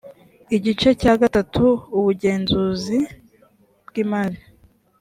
igice 0.57 0.89
cya 1.01 1.13
gatatu 1.21 1.65
ubugenzuzi 1.97 2.99
bw 3.87 3.93
imari 4.03 4.39